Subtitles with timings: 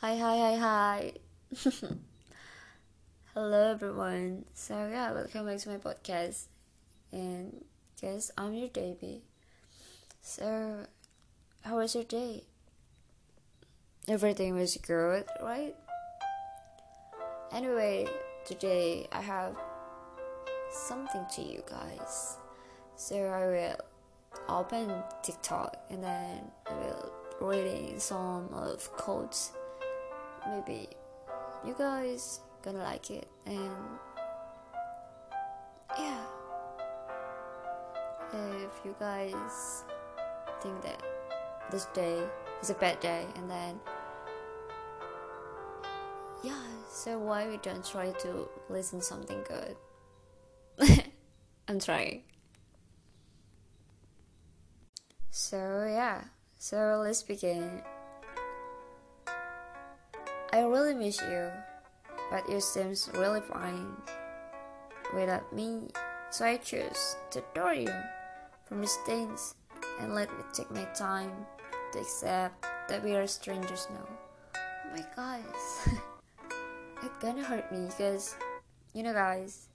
[0.00, 1.12] Hi, hi, hi, hi.
[3.34, 4.46] Hello, everyone.
[4.54, 6.44] So, yeah, welcome back to my podcast.
[7.12, 7.62] And,
[8.00, 9.20] guess I'm your baby.
[10.22, 10.86] So,
[11.60, 12.44] how was your day?
[14.08, 15.76] Everything was good, right?
[17.52, 18.08] Anyway,
[18.46, 19.54] today I have
[20.72, 22.38] something to you guys.
[22.96, 23.76] So, I will
[24.48, 27.12] open TikTok and then I will
[27.42, 29.52] reading some of quotes
[30.48, 30.88] maybe
[31.64, 33.70] you guys gonna like it and
[35.98, 36.22] yeah.
[38.32, 39.84] If you guys
[40.62, 41.02] think that
[41.70, 42.22] this day
[42.62, 43.80] is a bad day and then
[46.44, 49.76] yeah so why we don't try to listen something good?
[51.68, 52.22] I'm trying.
[55.30, 56.24] So yeah.
[56.58, 57.82] So let's begin
[60.52, 61.48] I really miss you,
[62.28, 63.86] but you seems really fine
[65.14, 65.88] without me,
[66.30, 67.92] so I choose to adore you
[68.64, 69.54] from distance
[70.00, 71.30] and let me take my time
[71.92, 74.08] to accept that we are strangers now.
[74.56, 75.88] Oh my guys,
[77.04, 78.34] it's gonna hurt me because
[78.92, 79.68] you know, guys,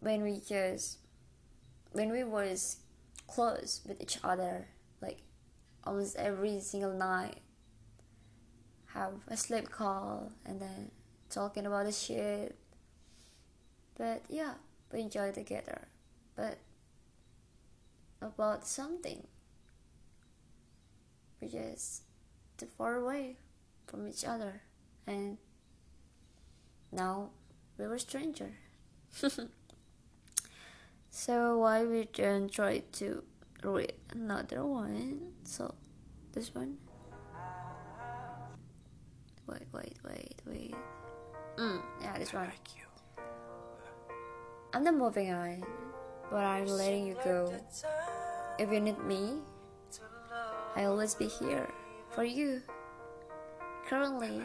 [0.00, 0.98] when we just
[1.92, 2.80] when we was
[3.26, 4.68] close with each other,
[5.00, 5.22] like
[5.84, 7.40] almost every single night
[8.98, 10.90] have a sleep call and then
[11.30, 12.56] talking about the shit.
[13.96, 14.54] But yeah,
[14.92, 15.88] we enjoy together.
[16.36, 16.58] But
[18.20, 19.26] about something,
[21.40, 22.02] we just
[22.56, 23.36] too far away
[23.86, 24.62] from each other,
[25.06, 25.38] and
[26.92, 27.30] now
[27.76, 28.52] we were stranger.
[31.10, 33.22] so why we don't try to
[33.62, 35.32] read another one?
[35.44, 35.74] So
[36.32, 36.78] this one.
[39.48, 40.74] Wait, wait, wait, wait.
[41.56, 42.52] Mm, yeah, this one.
[44.74, 45.64] I'm not moving on,
[46.30, 47.52] but I'm letting you go.
[48.58, 49.40] If you need me,
[50.76, 51.66] I'll always be here
[52.10, 52.60] for you.
[53.88, 54.42] Currently,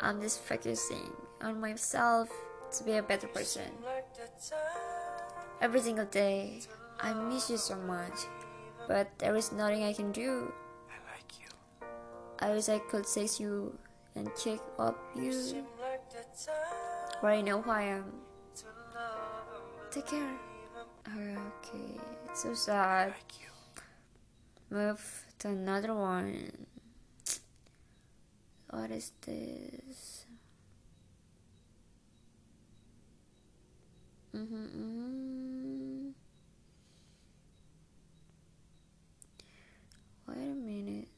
[0.00, 2.28] I'm just focusing on myself
[2.76, 3.72] to be a better person.
[5.62, 6.60] Every single day,
[7.00, 8.28] I miss you so much,
[8.86, 10.52] but there is nothing I can do.
[12.38, 13.76] I wish I could say you
[14.14, 15.64] and kick up you.
[17.22, 18.04] Right now, who I am.
[19.90, 20.36] Take care.
[21.08, 22.00] Okay,
[22.34, 23.14] so sad.
[24.70, 26.66] Move to another one.
[28.70, 30.24] What is this?
[34.36, 36.10] Mm-hmm, mm-hmm.
[40.28, 41.08] Wait a minute.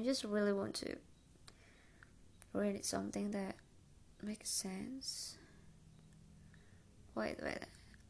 [0.00, 0.96] I just really want to
[2.54, 3.54] read something that
[4.22, 5.36] makes sense.
[7.14, 7.58] Wait, wait.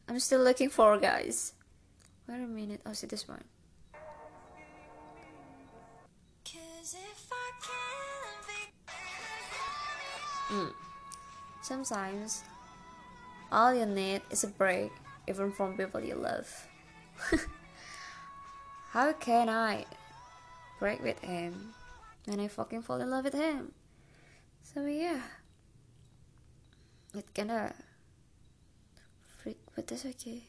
[0.07, 1.51] I'm still looking for guys.
[2.29, 2.79] Wait a minute.
[2.85, 3.43] I'll see this one.
[10.49, 10.71] Mm.
[11.61, 12.45] Sometimes
[13.51, 14.93] all you need is a break,
[15.27, 16.47] even from people you love.
[18.91, 19.85] How can I
[20.79, 21.73] break with him
[22.27, 23.73] and I fucking fall in love with him?
[24.63, 25.21] So yeah,
[27.13, 27.73] it kinda
[29.41, 30.43] freak, but that's okay.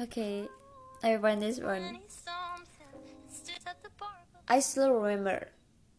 [0.00, 0.48] Okay,
[1.02, 1.98] I find this one.
[4.48, 5.48] I still remember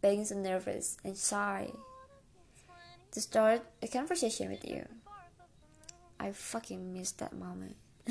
[0.02, 1.72] being so nervous and shy
[3.12, 4.86] to start a conversation with you.
[6.20, 7.76] I fucking miss that moment.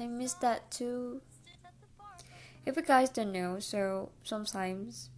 [0.00, 1.20] I miss that too.
[2.66, 5.10] If you guys don't know, so sometimes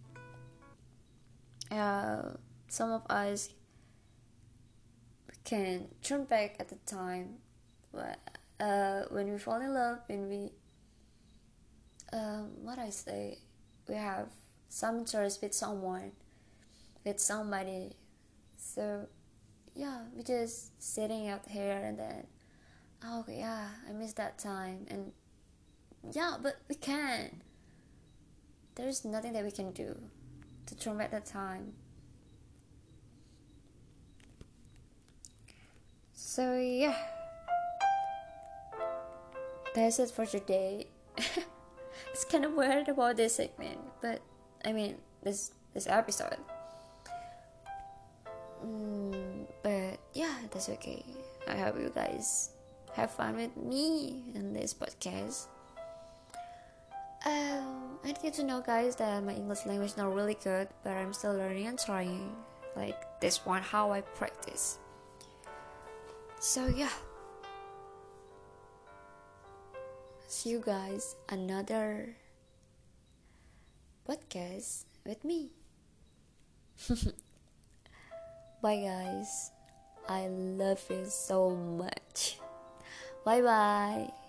[1.71, 2.31] uh,
[2.67, 3.49] some of us
[5.43, 7.35] can turn back at the time
[8.59, 10.51] uh, when we fall in love, when we,
[12.11, 13.39] um, what I say,
[13.87, 14.27] we have
[14.69, 16.11] some interest with someone,
[17.05, 17.95] with somebody.
[18.57, 19.07] So,
[19.75, 22.27] yeah, we just sitting out here and then,
[23.03, 25.11] oh yeah, I miss that time, and
[26.11, 27.41] yeah, but we can't.
[28.75, 29.95] There's nothing that we can do
[30.65, 31.73] to turn back that time.
[36.13, 36.95] So yeah
[39.73, 40.85] that's it for today.
[42.11, 44.21] it's kind of weird about this segment, but
[44.63, 46.37] I mean this this episode.
[50.53, 51.03] That's okay.
[51.47, 52.51] I hope you guys
[52.93, 55.47] have fun with me in this podcast.
[57.25, 60.91] Um, I need to know guys that my English language is not really good but
[60.91, 62.35] I'm still learning and trying
[62.75, 64.77] like this one how I practice.
[66.39, 66.91] So yeah.
[70.27, 72.17] See you guys another
[74.07, 75.49] podcast with me.
[78.61, 79.51] Bye guys
[80.07, 82.39] I love you so much.
[83.23, 84.22] Bye bye